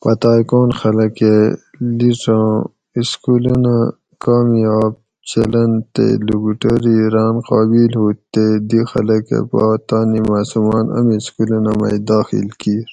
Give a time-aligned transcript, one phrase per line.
[0.00, 1.34] پتائ کون خلقہ
[1.98, 2.48] لِیڛ اُوں
[2.98, 3.76] اسکولونہ
[4.24, 4.92] کامیاب
[5.28, 11.74] چلنت تے لُکوٹور ای راۤن قابِیل ہوُت تے دی خلکۤہ پا تانی ماۤسوماۤن امی سکولونہۤ
[11.80, 12.88] مئ داخِیل کِیر